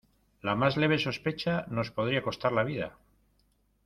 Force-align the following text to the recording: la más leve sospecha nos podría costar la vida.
la 0.47 0.55
más 0.55 0.77
leve 0.77 0.97
sospecha 0.97 1.67
nos 1.69 1.91
podría 1.91 2.23
costar 2.23 2.53
la 2.53 2.63
vida. 2.63 2.97